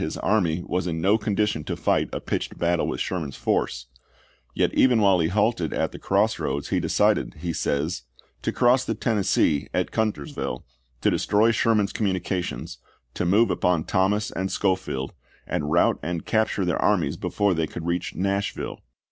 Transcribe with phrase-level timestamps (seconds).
[0.01, 0.03] i.
[0.03, 3.85] his army was in no condition to fight a pitched battle with Sherman's force,
[4.55, 8.01] yet even while he halted at the Cross Eoads he decided, he says,
[8.41, 10.63] to cross the Tennessee at Guntersville,
[11.01, 12.79] to destroy Sherman's communications,
[13.13, 15.13] to move upon Thomas and Schofield,
[15.45, 18.79] and rout and capture their armies before they could reach Nashville.